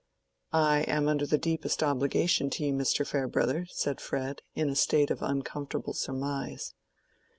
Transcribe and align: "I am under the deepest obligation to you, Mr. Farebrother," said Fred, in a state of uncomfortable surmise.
"I 0.51 0.79
am 0.87 1.07
under 1.07 1.27
the 1.27 1.37
deepest 1.37 1.83
obligation 1.83 2.49
to 2.49 2.63
you, 2.63 2.73
Mr. 2.73 3.05
Farebrother," 3.05 3.67
said 3.69 4.01
Fred, 4.01 4.41
in 4.55 4.67
a 4.67 4.75
state 4.75 5.11
of 5.11 5.21
uncomfortable 5.21 5.93
surmise. 5.93 6.73